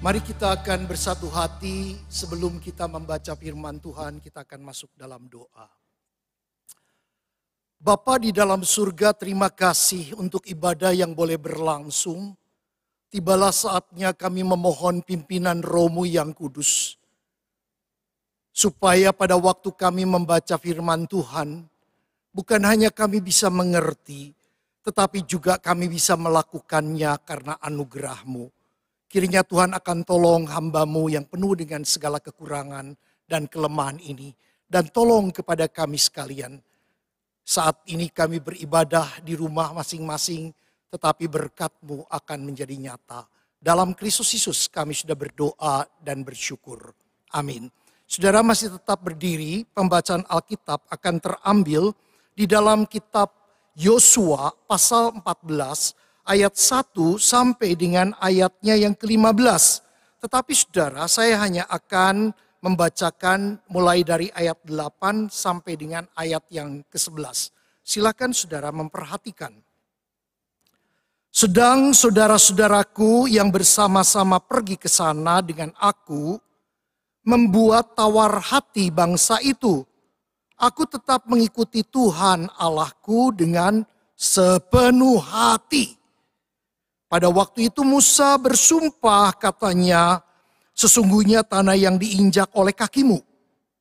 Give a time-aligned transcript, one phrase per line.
[0.00, 5.68] Mari kita akan bersatu hati sebelum kita membaca firman Tuhan, kita akan masuk dalam doa.
[7.76, 12.32] Bapa di dalam surga, terima kasih untuk ibadah yang boleh berlangsung.
[13.12, 16.96] Tibalah saatnya kami memohon pimpinan Romu yang kudus.
[18.56, 21.68] Supaya pada waktu kami membaca firman Tuhan,
[22.32, 24.32] bukan hanya kami bisa mengerti,
[24.80, 28.59] tetapi juga kami bisa melakukannya karena anugerahmu.
[29.10, 32.94] Kiranya Tuhan akan tolong hambamu yang penuh dengan segala kekurangan
[33.26, 34.30] dan kelemahan ini.
[34.70, 36.62] Dan tolong kepada kami sekalian.
[37.42, 40.54] Saat ini kami beribadah di rumah masing-masing,
[40.94, 43.26] tetapi berkatmu akan menjadi nyata.
[43.58, 46.94] Dalam Kristus Yesus kami sudah berdoa dan bersyukur.
[47.34, 47.66] Amin.
[48.06, 51.90] Saudara masih tetap berdiri, pembacaan Alkitab akan terambil
[52.30, 53.34] di dalam kitab
[53.74, 55.98] Yosua pasal 14
[56.30, 59.82] ayat 1 sampai dengan ayatnya yang ke-15.
[60.22, 62.30] Tetapi saudara, saya hanya akan
[62.62, 67.50] membacakan mulai dari ayat 8 sampai dengan ayat yang ke-11.
[67.82, 69.50] Silakan saudara memperhatikan.
[71.30, 76.38] Sedang saudara-saudaraku yang bersama-sama pergi ke sana dengan aku,
[77.22, 79.86] membuat tawar hati bangsa itu.
[80.60, 83.80] Aku tetap mengikuti Tuhan Allahku dengan
[84.12, 85.99] sepenuh hati.
[87.10, 90.22] Pada waktu itu Musa bersumpah katanya,
[90.78, 93.18] sesungguhnya tanah yang diinjak oleh kakimu,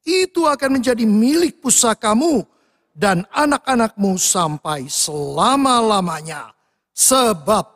[0.02, 2.42] itu akan menjadi milik pusakamu
[2.98, 6.58] dan anak-anakmu sampai selama-lamanya.
[6.98, 7.70] Sebab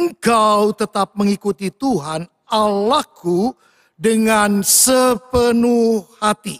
[0.00, 3.52] engkau tetap mengikuti Tuhan Allahku
[4.00, 6.56] dengan sepenuh hati.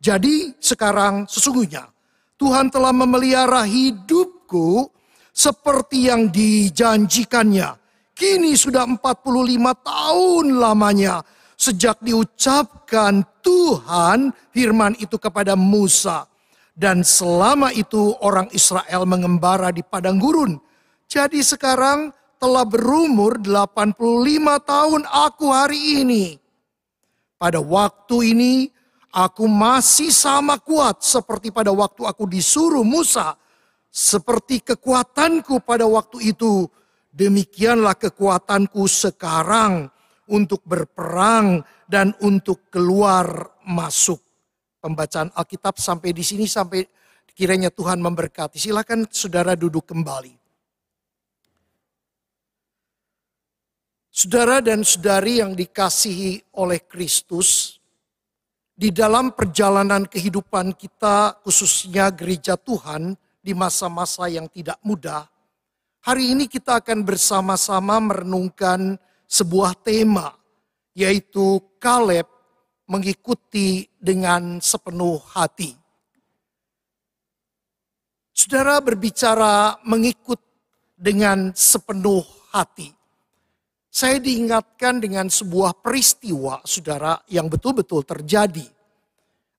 [0.00, 1.92] Jadi sekarang sesungguhnya
[2.40, 4.95] Tuhan telah memelihara hidupku
[5.36, 7.76] seperti yang dijanjikannya.
[8.16, 9.04] Kini sudah 45
[9.84, 11.20] tahun lamanya
[11.60, 16.24] sejak diucapkan Tuhan firman itu kepada Musa.
[16.72, 20.56] Dan selama itu orang Israel mengembara di padang gurun.
[21.04, 23.96] Jadi sekarang telah berumur 85
[24.64, 26.24] tahun aku hari ini.
[27.36, 28.54] Pada waktu ini
[29.12, 33.36] aku masih sama kuat seperti pada waktu aku disuruh Musa
[33.96, 36.68] seperti kekuatanku pada waktu itu,
[37.16, 39.88] demikianlah kekuatanku sekarang
[40.28, 44.20] untuk berperang dan untuk keluar masuk.
[44.84, 46.84] Pembacaan Alkitab sampai di sini sampai
[47.32, 48.60] kiranya Tuhan memberkati.
[48.60, 50.36] Silakan saudara duduk kembali.
[54.12, 57.80] Saudara dan saudari yang dikasihi oleh Kristus,
[58.76, 65.22] di dalam perjalanan kehidupan kita, khususnya gereja Tuhan, di masa-masa yang tidak mudah,
[66.02, 68.98] hari ini kita akan bersama-sama merenungkan
[69.30, 70.34] sebuah tema,
[70.98, 72.26] yaitu Kaleb
[72.90, 75.78] mengikuti dengan sepenuh hati.
[78.34, 80.42] Saudara berbicara mengikut
[80.98, 82.90] dengan sepenuh hati.
[83.86, 88.66] Saya diingatkan dengan sebuah peristiwa, saudara, yang betul-betul terjadi.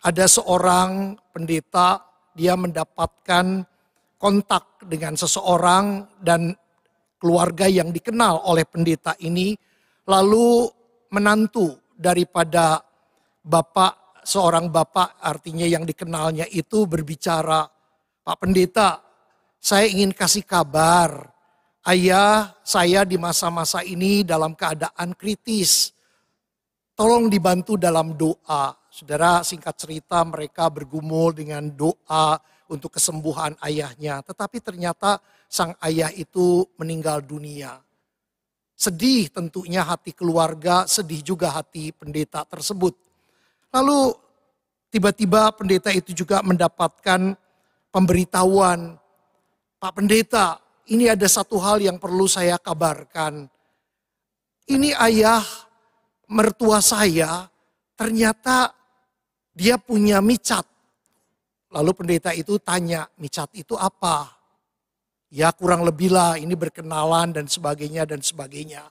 [0.03, 2.05] Ada seorang pendeta,
[2.37, 3.65] dia mendapatkan
[4.17, 6.53] kontak dengan seseorang dan
[7.17, 9.57] keluarga yang dikenal oleh pendeta ini,
[10.09, 10.69] lalu
[11.13, 12.81] menantu daripada
[13.41, 17.65] bapak, seorang bapak artinya yang dikenalnya itu berbicara,
[18.27, 18.99] Pak Pendeta,
[19.55, 21.31] saya ingin kasih kabar,
[21.87, 25.95] ayah saya di masa-masa ini dalam keadaan kritis.
[26.91, 28.73] Tolong dibantu dalam doa.
[28.97, 34.25] Saudara singkat cerita mereka bergumul dengan doa untuk kesembuhan ayahnya.
[34.25, 37.77] Tetapi ternyata sang ayah itu meninggal dunia.
[38.73, 42.97] Sedih tentunya hati keluarga, sedih juga hati pendeta tersebut.
[43.69, 44.17] Lalu
[44.89, 47.37] tiba-tiba pendeta itu juga mendapatkan
[47.93, 48.97] pemberitahuan,
[49.77, 50.57] Pak Pendeta,
[50.89, 53.45] ini ada satu hal yang perlu saya kabarkan.
[54.65, 55.45] Ini ayah
[56.33, 57.45] mertua saya,
[57.93, 58.76] ternyata
[59.57, 60.77] dia punya micat
[61.75, 64.31] Lalu pendeta itu tanya, micat itu apa?
[65.27, 68.87] Ya kurang lebih lah ini berkenalan dan sebagainya dan sebagainya.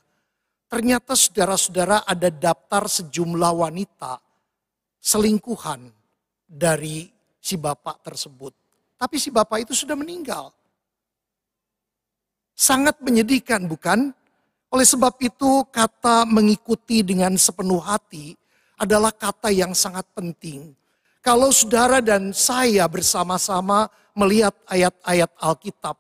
[0.68, 4.20] Ternyata saudara-saudara ada daftar sejumlah wanita
[5.00, 5.88] selingkuhan
[6.44, 7.08] dari
[7.40, 8.52] si bapak tersebut.
[9.00, 10.52] Tapi si bapak itu sudah meninggal.
[12.52, 14.12] Sangat menyedihkan bukan?
[14.68, 18.36] Oleh sebab itu kata mengikuti dengan sepenuh hati
[18.76, 20.76] adalah kata yang sangat penting
[21.26, 25.98] kalau saudara dan saya bersama-sama melihat ayat-ayat Alkitab,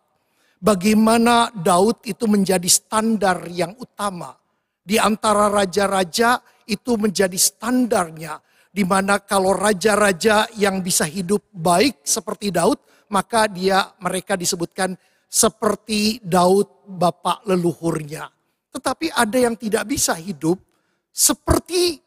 [0.62, 4.38] bagaimana Daud itu menjadi standar yang utama
[4.86, 6.38] di antara raja-raja
[6.70, 8.38] itu menjadi standarnya.
[8.70, 12.78] Di mana kalau raja-raja yang bisa hidup baik seperti Daud,
[13.10, 14.94] maka dia mereka disebutkan
[15.26, 18.30] seperti Daud bapak leluhurnya.
[18.70, 20.62] Tetapi ada yang tidak bisa hidup
[21.10, 22.05] seperti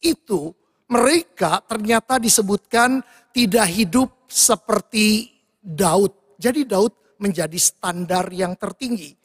[0.00, 0.52] itu.
[0.86, 3.02] Mereka ternyata disebutkan
[3.34, 6.38] tidak hidup seperti Daud.
[6.38, 9.16] Jadi Daud menjadi standar yang tertinggi.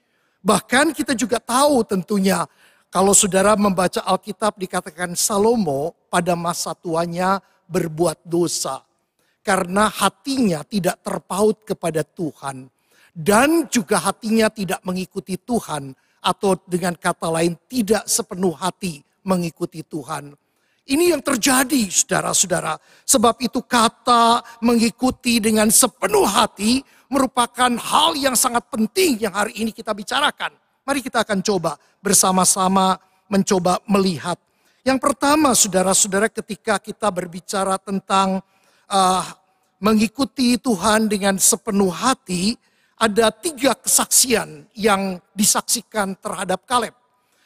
[0.42, 2.50] Bahkan kita juga tahu tentunya
[2.90, 7.40] kalau saudara membaca Alkitab dikatakan Salomo pada masa tuanya
[7.70, 8.84] berbuat dosa.
[9.42, 12.68] Karena hatinya tidak terpaut kepada Tuhan.
[13.14, 15.96] Dan juga hatinya tidak mengikuti Tuhan.
[16.22, 20.36] Atau dengan kata lain tidak sepenuh hati mengikuti Tuhan.
[20.92, 22.76] Ini yang terjadi saudara-saudara.
[23.08, 29.72] Sebab itu kata mengikuti dengan sepenuh hati merupakan hal yang sangat penting yang hari ini
[29.72, 30.52] kita bicarakan.
[30.84, 33.00] Mari kita akan coba bersama-sama
[33.32, 34.36] mencoba melihat.
[34.84, 38.44] Yang pertama saudara-saudara ketika kita berbicara tentang
[38.92, 39.24] uh,
[39.80, 42.60] mengikuti Tuhan dengan sepenuh hati,
[43.00, 46.94] ada tiga kesaksian yang disaksikan terhadap Kaleb.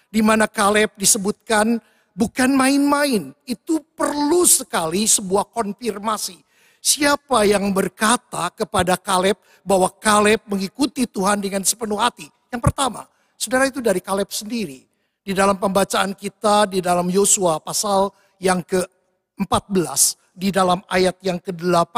[0.09, 1.77] Di mana Kaleb disebutkan
[2.15, 3.35] bukan main-main.
[3.44, 6.39] Itu perlu sekali sebuah konfirmasi.
[6.79, 12.31] Siapa yang berkata kepada Kaleb bahwa Kaleb mengikuti Tuhan dengan sepenuh hati?
[12.50, 14.88] Yang pertama, saudara itu dari Kaleb sendiri.
[15.25, 21.95] Di dalam pembacaan kita di dalam Yosua pasal yang ke-14, di dalam ayat yang ke-8,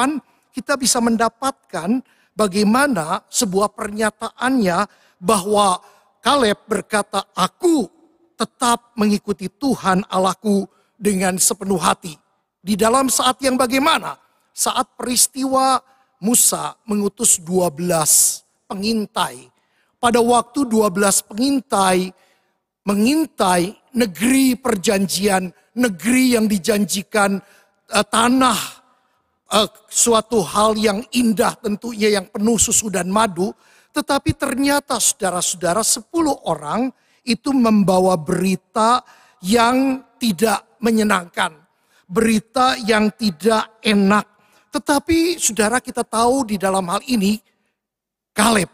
[0.55, 1.99] kita bisa mendapatkan
[2.31, 4.87] bagaimana sebuah pernyataannya
[5.19, 5.83] bahwa
[6.23, 7.96] Kaleb berkata, aku
[8.37, 12.13] tetap mengikuti Tuhan Allahku dengan sepenuh hati.
[12.61, 14.15] Di dalam saat yang bagaimana?
[14.53, 15.81] Saat peristiwa
[16.21, 19.49] Musa mengutus 12 pengintai.
[19.97, 22.13] Pada waktu 12 pengintai
[22.87, 27.35] mengintai negeri perjanjian, negeri yang dijanjikan
[27.91, 28.59] uh, tanah
[29.51, 33.51] uh, suatu hal yang indah tentunya yang penuh susu dan madu.
[33.91, 36.05] Tetapi ternyata saudara-saudara 10
[36.47, 36.93] orang
[37.27, 39.03] itu membawa berita
[39.43, 41.51] yang tidak menyenangkan,
[42.07, 44.25] berita yang tidak enak.
[44.71, 47.37] Tetapi saudara kita tahu di dalam hal ini,
[48.31, 48.71] Kaleb,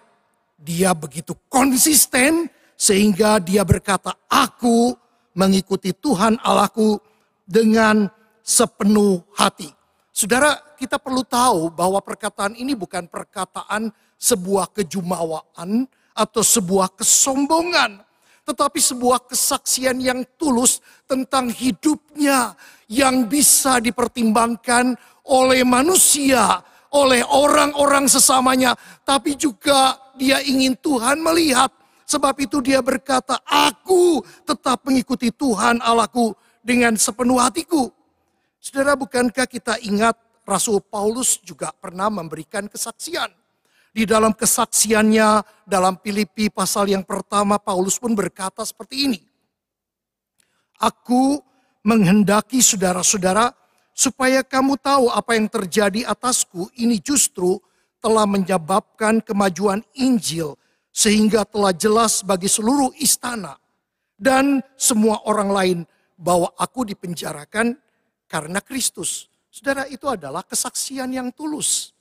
[0.62, 2.48] dia begitu konsisten
[2.78, 4.94] sehingga dia berkata, aku
[5.34, 7.02] mengikuti Tuhan Allahku
[7.44, 8.08] dengan
[8.46, 9.72] sepenuh hati.
[10.14, 13.90] Saudara, kita perlu tahu bahwa perkataan ini bukan perkataan
[14.20, 18.04] sebuah kejumawaan atau sebuah kesombongan
[18.44, 22.56] tetapi sebuah kesaksian yang tulus tentang hidupnya
[22.92, 26.60] yang bisa dipertimbangkan oleh manusia,
[26.92, 28.75] oleh orang-orang sesamanya,
[29.07, 31.72] tapi juga dia ingin Tuhan melihat.
[32.04, 37.89] Sebab itu dia berkata, aku tetap mengikuti Tuhan Allahku dengan sepenuh hatiku.
[38.60, 43.43] Saudara, bukankah kita ingat Rasul Paulus juga pernah memberikan kesaksian
[43.94, 49.22] di dalam kesaksiannya dalam Filipi pasal yang pertama Paulus pun berkata seperti ini.
[50.81, 51.38] Aku
[51.86, 53.54] menghendaki saudara-saudara
[53.94, 57.62] supaya kamu tahu apa yang terjadi atasku ini justru
[58.01, 60.57] telah menyebabkan kemajuan Injil
[60.89, 63.56] sehingga telah jelas bagi seluruh istana
[64.18, 65.80] dan semua orang lain
[66.18, 67.77] bahwa aku dipenjarakan
[68.25, 69.29] karena Kristus.
[69.53, 71.93] Saudara itu adalah kesaksian yang tulus.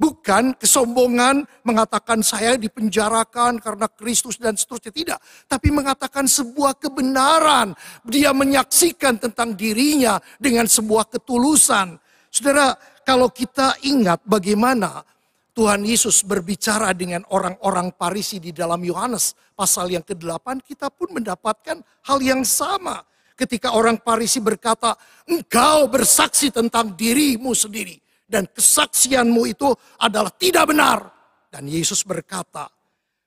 [0.00, 4.88] Bukan kesombongan mengatakan saya dipenjarakan karena Kristus dan seterusnya.
[4.88, 5.18] Tidak.
[5.44, 7.76] Tapi mengatakan sebuah kebenaran.
[8.08, 12.00] Dia menyaksikan tentang dirinya dengan sebuah ketulusan.
[12.32, 12.72] Saudara,
[13.04, 15.04] kalau kita ingat bagaimana
[15.52, 21.76] Tuhan Yesus berbicara dengan orang-orang Parisi di dalam Yohanes pasal yang ke-8, kita pun mendapatkan
[22.08, 23.04] hal yang sama.
[23.36, 24.96] Ketika orang Parisi berkata,
[25.28, 28.00] engkau bersaksi tentang dirimu sendiri
[28.30, 31.10] dan kesaksianmu itu adalah tidak benar.
[31.50, 32.70] Dan Yesus berkata,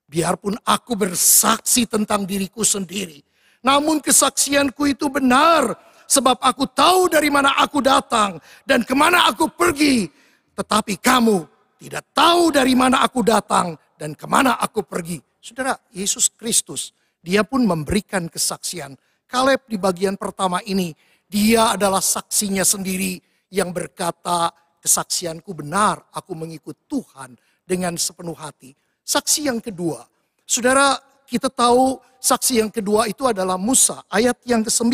[0.07, 3.19] biarpun aku bersaksi tentang diriku sendiri,
[3.59, 5.75] namun kesaksianku itu benar,
[6.07, 10.07] sebab aku tahu dari mana aku datang dan ke mana aku pergi.
[10.55, 11.37] Tetapi kamu
[11.83, 15.19] tidak tahu dari mana aku datang dan ke mana aku pergi.
[15.43, 18.95] Saudara, Yesus Kristus, dia pun memberikan kesaksian.
[19.27, 20.95] Kaleb di bagian pertama ini,
[21.27, 23.19] dia adalah saksinya sendiri
[23.51, 28.75] yang berkata, kesaksianku benar, aku mengikut Tuhan dengan sepenuh hati.
[29.07, 30.03] Saksi yang kedua,
[30.43, 34.03] saudara kita tahu saksi yang kedua itu adalah Musa.
[34.11, 34.91] Ayat yang ke-9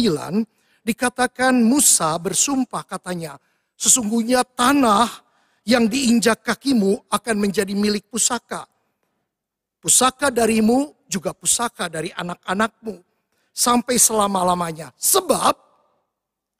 [0.86, 3.42] dikatakan Musa bersumpah katanya,
[3.74, 5.10] sesungguhnya tanah
[5.66, 8.70] yang diinjak kakimu akan menjadi milik pusaka.
[9.82, 13.10] Pusaka darimu juga pusaka dari anak-anakmu.
[13.60, 14.96] sampai selama-lamanya.
[14.96, 15.52] Sebab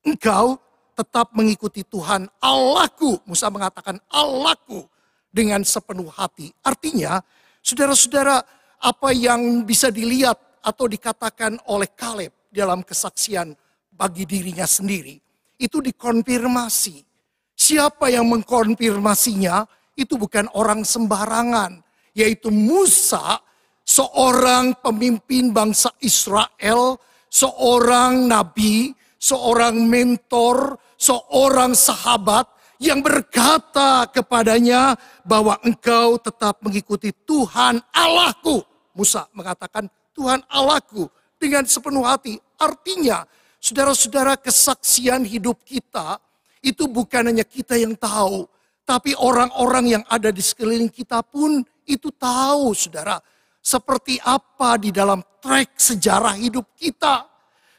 [0.04, 0.60] engkau
[1.00, 3.24] tetap mengikuti Tuhan Allahku.
[3.24, 4.84] Musa mengatakan Allahku
[5.32, 6.52] dengan sepenuh hati.
[6.60, 7.24] Artinya,
[7.64, 8.44] saudara-saudara,
[8.84, 13.56] apa yang bisa dilihat atau dikatakan oleh Kaleb dalam kesaksian
[13.96, 15.16] bagi dirinya sendiri,
[15.56, 17.08] itu dikonfirmasi.
[17.56, 19.64] Siapa yang mengkonfirmasinya
[19.96, 21.80] itu bukan orang sembarangan,
[22.16, 23.40] yaitu Musa,
[23.84, 26.96] seorang pemimpin bangsa Israel,
[27.28, 32.46] seorang nabi, seorang mentor, seorang sahabat
[32.80, 38.62] yang berkata kepadanya bahwa engkau tetap mengikuti Tuhan Allahku.
[38.92, 41.08] Musa mengatakan Tuhan Allahku
[41.40, 42.36] dengan sepenuh hati.
[42.60, 43.24] Artinya
[43.64, 46.20] saudara-saudara kesaksian hidup kita
[46.60, 48.44] itu bukan hanya kita yang tahu.
[48.84, 53.20] Tapi orang-orang yang ada di sekeliling kita pun itu tahu saudara.
[53.60, 57.28] Seperti apa di dalam trek sejarah hidup kita.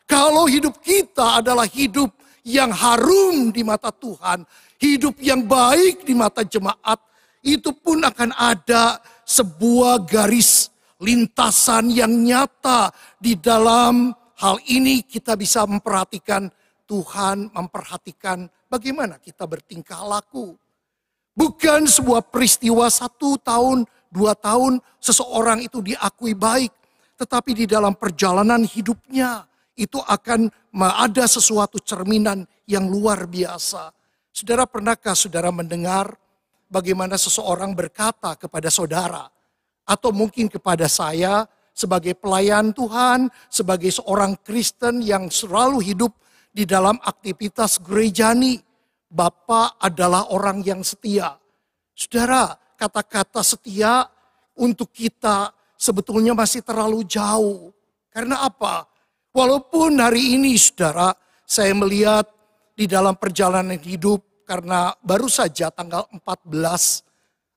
[0.05, 2.20] Kalau hidup kita adalah hidup
[2.51, 4.43] yang harum di mata Tuhan,
[4.83, 6.99] hidup yang baik di mata jemaat,
[7.47, 10.69] itu pun akan ada sebuah garis
[11.01, 16.51] lintasan yang nyata di dalam hal ini kita bisa memperhatikan
[16.91, 20.59] Tuhan memperhatikan bagaimana kita bertingkah laku.
[21.39, 26.75] Bukan sebuah peristiwa satu tahun, dua tahun seseorang itu diakui baik.
[27.15, 29.47] Tetapi di dalam perjalanan hidupnya
[29.79, 33.91] itu akan ada sesuatu cerminan yang luar biasa.
[34.31, 36.15] Saudara pernahkah saudara mendengar
[36.71, 39.27] bagaimana seseorang berkata kepada saudara
[39.83, 46.13] atau mungkin kepada saya sebagai pelayan Tuhan, sebagai seorang Kristen yang selalu hidup
[46.51, 48.59] di dalam aktivitas gerejani,
[49.11, 51.35] Bapak adalah orang yang setia.
[51.99, 54.07] Saudara, kata-kata setia
[54.55, 57.75] untuk kita sebetulnya masih terlalu jauh.
[58.15, 58.90] Karena apa?
[59.31, 61.15] Walaupun hari ini saudara,
[61.47, 62.27] saya melihat
[62.75, 66.51] di dalam perjalanan hidup karena baru saja tanggal 14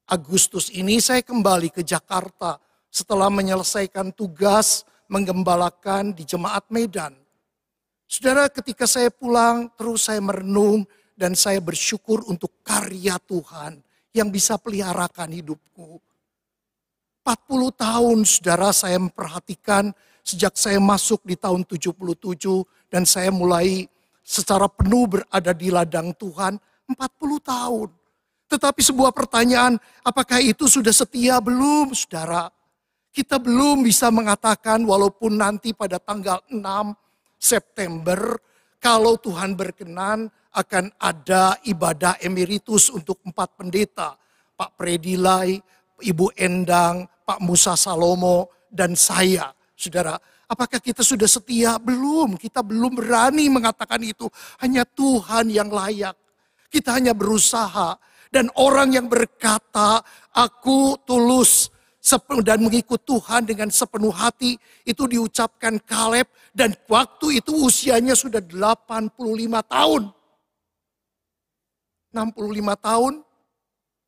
[0.06, 2.62] Agustus ini saya kembali ke Jakarta
[2.94, 7.18] setelah menyelesaikan tugas menggembalakan di Jemaat Medan.
[8.06, 10.86] Saudara ketika saya pulang terus saya merenung
[11.18, 13.82] dan saya bersyukur untuk karya Tuhan
[14.14, 15.98] yang bisa peliharakan hidupku.
[17.26, 19.90] 40 tahun saudara saya memperhatikan
[20.24, 21.94] sejak saya masuk di tahun 77
[22.88, 23.86] dan saya mulai
[24.24, 26.56] secara penuh berada di ladang Tuhan
[26.88, 26.98] 40
[27.44, 27.90] tahun.
[28.48, 32.48] Tetapi sebuah pertanyaan, apakah itu sudah setia belum saudara?
[33.14, 36.58] Kita belum bisa mengatakan walaupun nanti pada tanggal 6
[37.38, 38.40] September
[38.82, 44.16] kalau Tuhan berkenan akan ada ibadah emeritus untuk empat pendeta.
[44.54, 45.58] Pak Predilai,
[45.98, 49.50] Ibu Endang, Pak Musa Salomo, dan saya.
[49.84, 50.16] Saudara,
[50.48, 51.76] apakah kita sudah setia?
[51.76, 54.32] Belum, kita belum berani mengatakan itu.
[54.64, 56.16] Hanya Tuhan yang layak.
[56.72, 58.00] Kita hanya berusaha.
[58.32, 60.00] Dan orang yang berkata,
[60.32, 61.68] aku tulus
[62.44, 66.32] dan mengikut Tuhan dengan sepenuh hati, itu diucapkan Kaleb.
[66.56, 69.16] Dan waktu itu usianya sudah 85
[69.68, 70.04] tahun.
[72.12, 73.14] 65 tahun,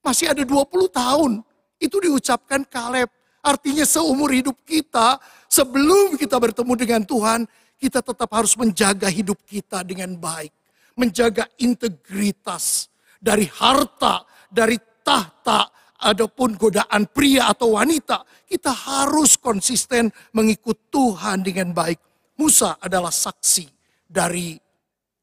[0.04, 1.32] masih ada 20 tahun.
[1.80, 3.12] Itu diucapkan Kaleb.
[3.46, 7.46] Artinya seumur hidup kita, sebelum kita bertemu dengan Tuhan,
[7.78, 10.50] kita tetap harus menjaga hidup kita dengan baik.
[10.98, 12.90] Menjaga integritas
[13.22, 15.70] dari harta, dari tahta,
[16.02, 18.26] adapun godaan pria atau wanita.
[18.50, 22.02] Kita harus konsisten mengikut Tuhan dengan baik.
[22.42, 23.70] Musa adalah saksi
[24.10, 24.58] dari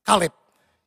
[0.06, 0.34] Kaleb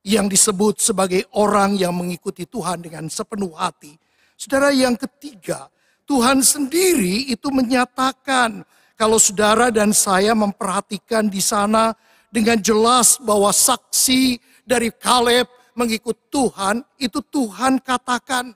[0.06, 3.98] yang disebut sebagai orang yang mengikuti Tuhan dengan sepenuh hati.
[4.38, 5.66] Saudara yang ketiga,
[6.06, 8.62] Tuhan sendiri itu menyatakan
[8.94, 11.98] kalau saudara dan saya memperhatikan di sana
[12.30, 18.54] dengan jelas bahwa saksi dari Kaleb mengikut Tuhan itu Tuhan katakan.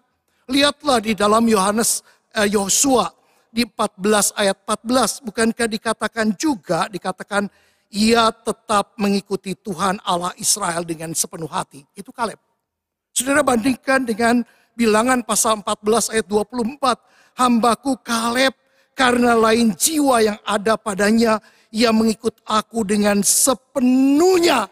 [0.50, 2.01] Lihatlah di dalam Yohanes
[2.34, 3.13] eh, Yosua
[3.53, 7.46] di 14 ayat 14 bukankah dikatakan juga dikatakan
[7.89, 11.86] ia tetap mengikuti Tuhan Allah Israel dengan sepenuh hati.
[11.98, 12.38] Itu Kaleb.
[13.13, 14.41] Saudara bandingkan dengan
[14.77, 16.98] bilangan pasal 14 ayat 24
[17.39, 18.51] hambaku Kaleb
[18.91, 21.39] karena lain jiwa yang ada padanya
[21.72, 24.67] ia mengikut aku dengan sepenuhnya.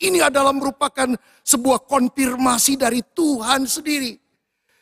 [0.00, 1.12] Ini adalah merupakan
[1.44, 4.16] sebuah konfirmasi dari Tuhan sendiri.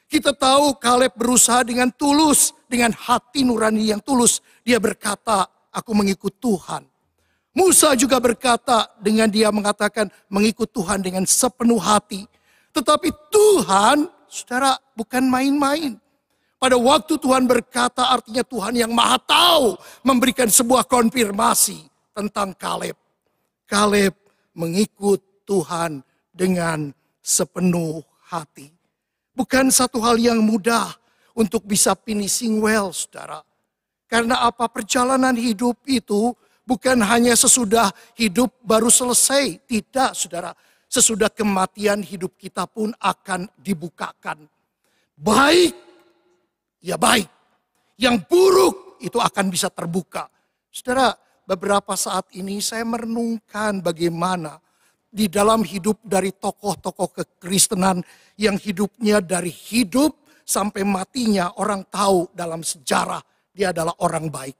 [0.07, 4.39] Kita tahu Kaleb berusaha dengan tulus, dengan hati nurani yang tulus.
[4.63, 6.87] Dia berkata, aku mengikut Tuhan.
[7.51, 12.23] Musa juga berkata dengan dia mengatakan mengikut Tuhan dengan sepenuh hati.
[12.71, 15.99] Tetapi Tuhan, saudara, bukan main-main.
[16.59, 22.99] Pada waktu Tuhan berkata artinya Tuhan yang maha tahu memberikan sebuah konfirmasi tentang Kaleb.
[23.63, 24.11] Kaleb
[24.59, 26.03] mengikut Tuhan
[26.35, 26.91] dengan
[27.23, 28.75] sepenuh hati.
[29.39, 30.99] Bukan satu hal yang mudah
[31.39, 33.39] untuk bisa finishing well, saudara.
[34.11, 36.35] Karena apa perjalanan hidup itu
[36.67, 39.63] bukan hanya sesudah hidup baru selesai.
[39.63, 40.51] Tidak, saudara.
[40.91, 44.43] Sesudah kematian hidup kita pun akan dibukakan.
[45.15, 45.88] Baik,
[46.83, 47.29] ya baik.
[47.99, 50.31] Yang buruk itu akan bisa terbuka.
[50.71, 54.63] Saudara, beberapa saat ini saya merenungkan bagaimana
[55.09, 58.05] di dalam hidup dari tokoh-tokoh kekristenan
[58.37, 63.21] yang hidupnya dari hidup sampai matinya orang tahu dalam sejarah
[63.51, 64.57] dia adalah orang baik.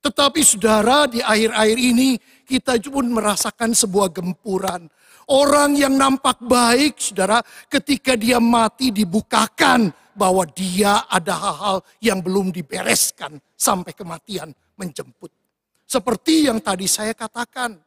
[0.00, 2.16] Tetapi saudara di akhir-akhir ini
[2.48, 4.88] kita pun merasakan sebuah gempuran.
[5.30, 7.38] Orang yang nampak baik saudara
[7.70, 15.30] ketika dia mati dibukakan bahwa dia ada hal-hal yang belum dibereskan sampai kematian menjemput.
[15.84, 17.78] Seperti yang tadi saya katakan.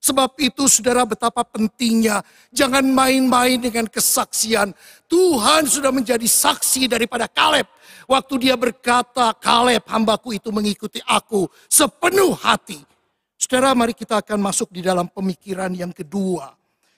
[0.00, 4.72] Sebab itu saudara betapa pentingnya jangan main-main dengan kesaksian.
[5.04, 7.68] Tuhan sudah menjadi saksi daripada Kaleb
[8.10, 12.82] Waktu dia berkata, Kaleb hambaku itu mengikuti aku sepenuh hati.
[13.38, 16.50] Saudara mari kita akan masuk di dalam pemikiran yang kedua.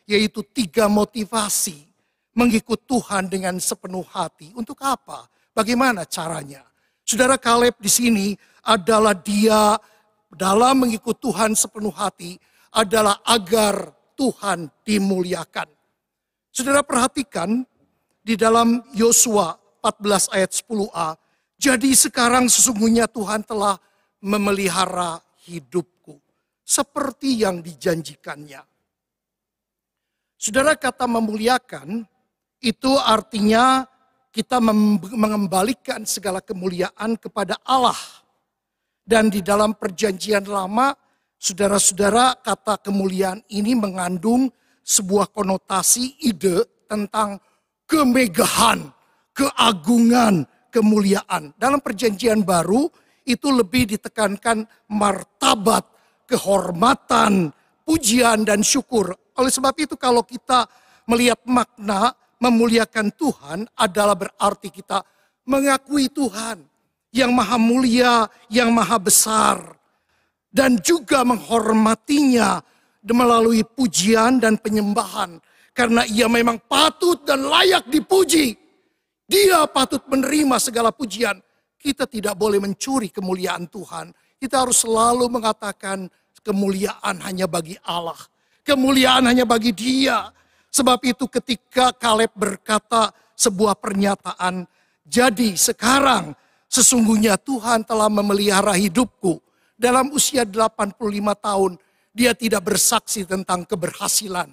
[0.08, 1.84] Yaitu tiga motivasi
[2.32, 4.52] mengikut Tuhan dengan sepenuh hati.
[4.56, 5.28] Untuk apa?
[5.52, 6.64] Bagaimana caranya?
[7.04, 8.26] Saudara Kaleb di sini
[8.64, 9.76] adalah dia
[10.32, 12.40] dalam mengikut Tuhan sepenuh hati
[12.72, 15.68] adalah agar Tuhan dimuliakan.
[16.48, 17.64] Saudara perhatikan
[18.22, 21.08] di dalam Yosua 14 ayat 10a.
[21.58, 23.76] Jadi sekarang sesungguhnya Tuhan telah
[24.22, 26.16] memelihara hidupku.
[26.62, 28.62] Seperti yang dijanjikannya.
[30.38, 32.06] Saudara kata memuliakan
[32.62, 33.82] itu artinya
[34.32, 34.62] kita
[35.12, 37.98] mengembalikan segala kemuliaan kepada Allah.
[39.02, 40.94] Dan di dalam perjanjian lama,
[41.36, 44.48] saudara-saudara kata kemuliaan ini mengandung
[44.86, 47.36] sebuah konotasi ide tentang
[47.84, 48.88] kemegahan,
[49.34, 51.52] keagungan, kemuliaan.
[51.58, 52.88] Dalam perjanjian baru
[53.26, 55.84] itu lebih ditekankan martabat,
[56.24, 57.50] kehormatan,
[57.84, 59.12] pujian dan syukur.
[59.36, 60.64] Oleh sebab itu kalau kita
[61.10, 65.06] melihat makna memuliakan Tuhan adalah berarti kita
[65.46, 66.58] mengakui Tuhan
[67.14, 69.78] yang maha mulia, yang maha besar.
[70.52, 72.60] Dan juga menghormatinya
[73.08, 75.40] melalui pujian dan penyembahan.
[75.72, 78.52] Karena ia memang patut dan layak dipuji.
[79.24, 81.40] Dia patut menerima segala pujian.
[81.80, 84.12] Kita tidak boleh mencuri kemuliaan Tuhan.
[84.36, 86.04] Kita harus selalu mengatakan
[86.44, 88.18] kemuliaan hanya bagi Allah.
[88.60, 90.28] Kemuliaan hanya bagi dia.
[90.72, 94.64] Sebab itu ketika Kaleb berkata sebuah pernyataan,
[95.04, 96.32] jadi sekarang
[96.64, 99.36] sesungguhnya Tuhan telah memelihara hidupku.
[99.76, 100.96] Dalam usia 85
[101.36, 101.72] tahun,
[102.16, 104.48] dia tidak bersaksi tentang keberhasilan,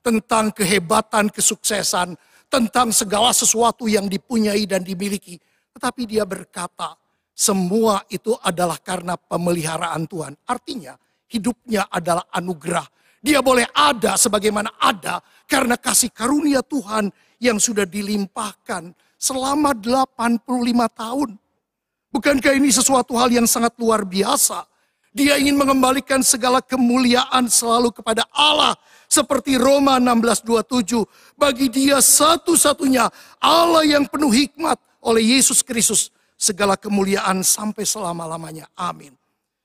[0.00, 2.16] tentang kehebatan, kesuksesan,
[2.48, 5.36] tentang segala sesuatu yang dipunyai dan dimiliki.
[5.76, 6.96] Tetapi dia berkata,
[7.36, 10.32] semua itu adalah karena pemeliharaan Tuhan.
[10.48, 10.96] Artinya
[11.28, 12.88] hidupnya adalah anugerah.
[13.18, 15.18] Dia boleh ada sebagaimana ada
[15.50, 17.10] karena kasih karunia Tuhan
[17.42, 20.46] yang sudah dilimpahkan selama 85
[20.94, 21.30] tahun.
[22.08, 24.64] Bukankah ini sesuatu hal yang sangat luar biasa?
[25.12, 28.78] Dia ingin mengembalikan segala kemuliaan selalu kepada Allah.
[29.08, 31.34] Seperti Roma 16.27.
[31.34, 33.08] Bagi dia satu-satunya
[33.42, 36.14] Allah yang penuh hikmat oleh Yesus Kristus.
[36.38, 38.70] Segala kemuliaan sampai selama-lamanya.
[38.78, 39.10] Amin.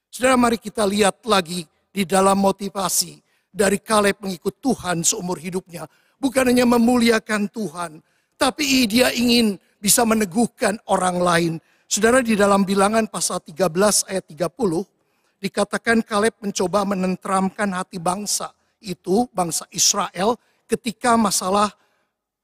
[0.10, 3.22] Saudara mari kita lihat lagi di dalam motivasi
[3.54, 5.86] dari Kaleb mengikut Tuhan seumur hidupnya.
[6.18, 8.02] Bukan hanya memuliakan Tuhan.
[8.34, 11.54] Tapi dia ingin bisa meneguhkan orang lain.
[11.86, 14.50] Saudara di dalam bilangan pasal 13 ayat 30
[15.38, 18.50] dikatakan Kaleb mencoba menenteramkan hati bangsa
[18.82, 20.36] itu, bangsa Israel,
[20.66, 21.70] ketika masalah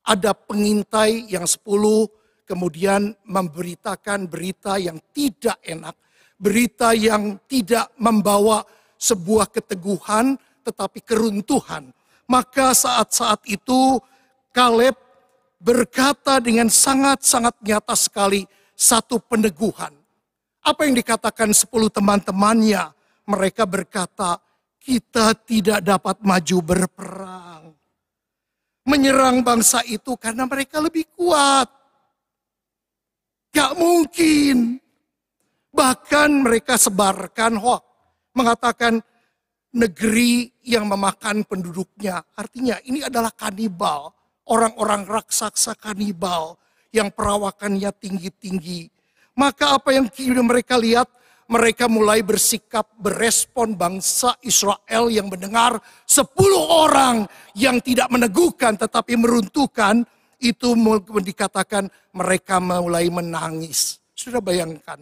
[0.06, 2.08] ada pengintai yang sepuluh,
[2.44, 5.96] kemudian memberitakan berita yang tidak enak,
[6.36, 8.64] berita yang tidak membawa
[9.00, 11.92] sebuah keteguhan, tetapi keruntuhan.
[12.30, 13.98] Maka saat-saat itu
[14.54, 14.98] Kaleb
[15.60, 19.92] berkata dengan sangat-sangat nyata sekali satu peneguhan.
[20.64, 22.92] Apa yang dikatakan sepuluh teman-temannya?
[23.30, 24.42] Mereka berkata,
[24.80, 27.64] kita tidak dapat maju berperang.
[28.88, 31.70] Menyerang bangsa itu karena mereka lebih kuat.
[33.54, 34.82] Gak mungkin.
[35.70, 37.86] Bahkan mereka sebarkan hoax.
[38.34, 38.98] Mengatakan
[39.76, 42.22] negeri yang memakan penduduknya.
[42.38, 44.14] Artinya ini adalah kanibal.
[44.50, 46.58] Orang-orang raksasa kanibal
[46.90, 48.90] yang perawakannya tinggi-tinggi
[49.40, 50.12] maka apa yang
[50.44, 51.08] mereka lihat,
[51.48, 57.24] mereka mulai bersikap berespon bangsa Israel yang mendengar sepuluh orang
[57.56, 60.04] yang tidak meneguhkan tetapi meruntuhkan
[60.44, 60.76] itu
[61.24, 64.04] dikatakan mereka mulai menangis.
[64.12, 65.00] Sudah bayangkan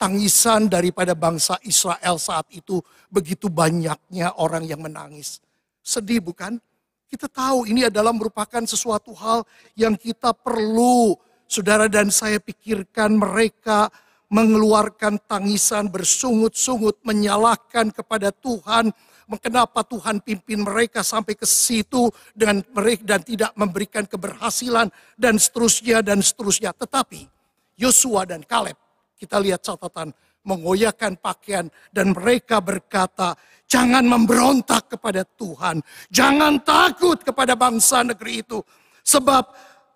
[0.00, 2.80] tangisan daripada bangsa Israel saat itu
[3.12, 5.44] begitu banyaknya orang yang menangis.
[5.84, 6.56] Sedih bukan?
[7.04, 9.44] Kita tahu ini adalah merupakan sesuatu hal
[9.76, 11.12] yang kita perlu
[11.44, 13.92] saudara dan saya pikirkan mereka
[14.30, 18.94] mengeluarkan tangisan bersungut-sungut menyalahkan kepada Tuhan
[19.42, 24.86] kenapa Tuhan pimpin mereka sampai ke situ dengan mereka dan tidak memberikan keberhasilan
[25.18, 27.26] dan seterusnya dan seterusnya tetapi
[27.74, 28.78] Yosua dan Kaleb
[29.20, 30.08] kita lihat catatan
[30.40, 33.36] mengoyakkan pakaian dan mereka berkata
[33.68, 38.64] jangan memberontak kepada Tuhan jangan takut kepada bangsa negeri itu
[39.04, 39.44] sebab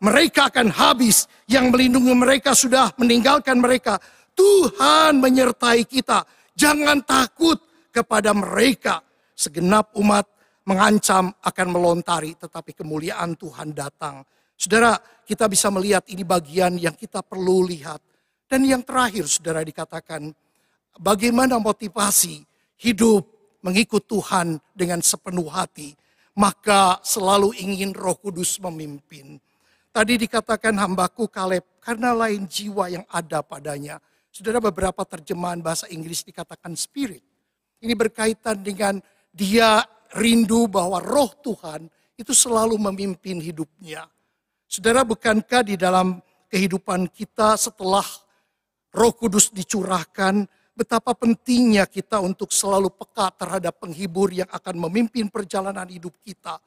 [0.05, 3.97] mereka akan habis yang melindungi mereka sudah meninggalkan mereka
[4.35, 6.27] Tuhan menyertai kita.
[6.55, 7.57] Jangan takut
[7.95, 9.01] kepada mereka.
[9.35, 10.27] Segenap umat
[10.67, 14.23] mengancam akan melontari, tetapi kemuliaan Tuhan datang.
[14.55, 14.95] Saudara,
[15.27, 17.99] kita bisa melihat ini bagian yang kita perlu lihat.
[18.55, 20.31] Dan yang terakhir, saudara dikatakan,
[21.03, 22.47] bagaimana motivasi
[22.79, 23.27] hidup
[23.67, 25.91] mengikut Tuhan dengan sepenuh hati,
[26.39, 29.43] maka selalu ingin Roh Kudus memimpin.
[29.91, 33.99] Tadi dikatakan hambaku Kaleb, karena lain jiwa yang ada padanya
[34.35, 37.23] Saudara beberapa terjemahan bahasa Inggris dikatakan spirit.
[37.79, 38.99] Ini berkaitan dengan
[39.31, 39.83] dia
[40.15, 41.87] rindu bahwa roh Tuhan
[42.19, 44.11] itu selalu memimpin hidupnya.
[44.67, 46.19] Saudara bukankah di dalam
[46.51, 48.03] kehidupan kita setelah
[48.95, 55.87] roh kudus dicurahkan, betapa pentingnya kita untuk selalu peka terhadap penghibur yang akan memimpin perjalanan
[55.91, 56.63] hidup kita.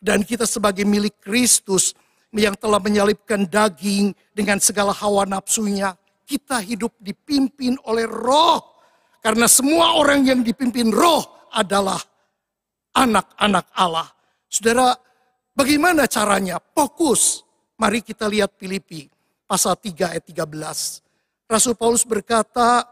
[0.00, 1.94] Dan kita sebagai milik Kristus
[2.34, 5.94] yang telah menyalipkan daging dengan segala hawa nafsunya,
[6.26, 8.78] kita hidup dipimpin oleh roh.
[9.20, 12.00] Karena semua orang yang dipimpin roh adalah
[12.96, 14.08] anak-anak Allah.
[14.48, 14.96] Saudara,
[15.52, 16.56] bagaimana caranya?
[16.58, 17.44] Fokus.
[17.76, 19.10] Mari kita lihat Filipi
[19.44, 21.09] pasal 3 ayat 13.
[21.50, 22.86] Rasul Paulus berkata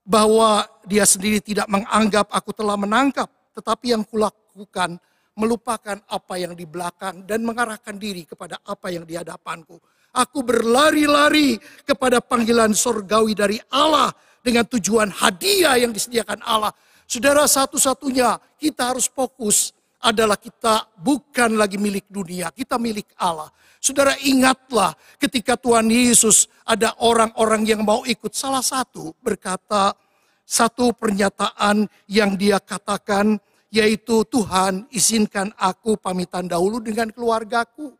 [0.00, 3.28] bahwa dia sendiri tidak menganggap aku telah menangkap.
[3.52, 4.96] Tetapi yang kulakukan
[5.36, 9.78] melupakan apa yang di belakang dan mengarahkan diri kepada apa yang di hadapanku
[10.18, 16.72] Aku berlari-lari kepada panggilan sorgawi dari Allah dengan tujuan hadiah yang disediakan Allah.
[17.04, 23.50] Saudara satu-satunya kita harus fokus adalah kita bukan lagi milik dunia, kita milik Allah.
[23.78, 29.94] Saudara ingatlah ketika Tuhan Yesus ada orang-orang yang mau ikut salah satu berkata
[30.42, 37.94] satu pernyataan yang dia katakan yaitu Tuhan izinkan aku pamitan dahulu dengan keluargaku.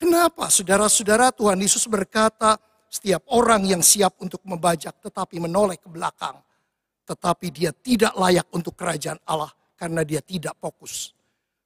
[0.00, 2.56] Kenapa saudara-saudara Tuhan Yesus berkata,
[2.90, 6.34] setiap orang yang siap untuk membajak tetapi menoleh ke belakang.
[7.06, 11.16] Tetapi dia tidak layak untuk kerajaan Allah karena dia tidak fokus.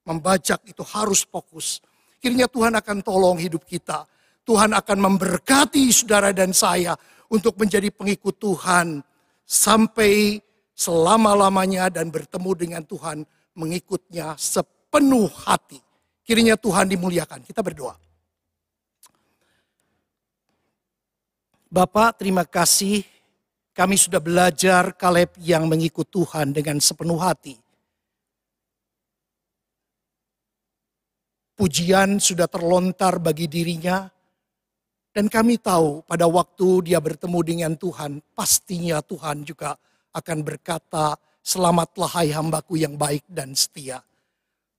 [0.07, 1.83] Membajak itu harus fokus.
[2.23, 4.07] Kiranya Tuhan akan tolong hidup kita.
[4.47, 6.95] Tuhan akan memberkati saudara dan saya
[7.27, 9.03] untuk menjadi pengikut Tuhan
[9.43, 10.39] sampai
[10.71, 15.81] selama-lamanya dan bertemu dengan Tuhan mengikutnya sepenuh hati.
[16.23, 17.43] Kiranya Tuhan dimuliakan.
[17.43, 17.99] Kita berdoa.
[21.67, 23.03] Bapak terima kasih
[23.75, 27.64] kami sudah belajar Kaleb yang mengikut Tuhan dengan sepenuh hati.
[31.55, 34.05] Pujian sudah terlontar bagi dirinya.
[35.15, 39.79] Dan kami tahu pada waktu dia bertemu dengan Tuhan, pastinya Tuhan juga
[40.11, 41.15] akan berkata,
[41.45, 44.01] Selamatlah hai hambaku yang baik dan setia.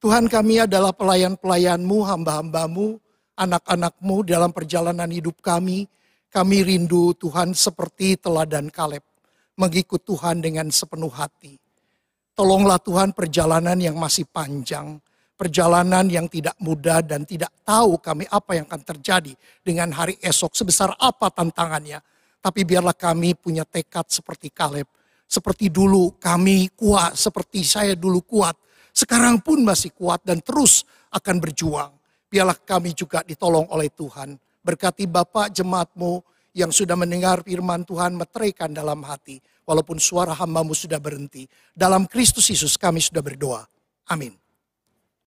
[0.03, 2.99] Tuhan kami adalah pelayan-pelayanmu, hamba-hambamu,
[3.39, 5.89] anak-anakmu dalam perjalanan hidup kami
[6.37, 9.01] kami rindu Tuhan seperti teladan Kaleb,
[9.57, 11.57] mengikut Tuhan dengan sepenuh hati.
[12.37, 15.01] Tolonglah Tuhan perjalanan yang masih panjang,
[15.37, 20.57] perjalanan yang tidak mudah dan tidak tahu kami apa yang akan terjadi dengan hari esok,
[20.57, 22.01] sebesar apa tantangannya.
[22.41, 24.89] Tapi biarlah kami punya tekad seperti Kaleb,
[25.29, 28.57] seperti dulu kami kuat, seperti saya dulu kuat,
[28.97, 31.93] sekarang pun masih kuat dan terus akan berjuang.
[32.33, 34.41] Biarlah kami juga ditolong oleh Tuhan.
[34.65, 36.25] Berkati Bapak jemaatmu
[36.57, 39.39] yang sudah mendengar firman Tuhan meteraikan dalam hati.
[39.67, 41.45] Walaupun suara hambamu sudah berhenti.
[41.75, 43.67] Dalam Kristus Yesus kami sudah berdoa.
[44.09, 44.46] Amin.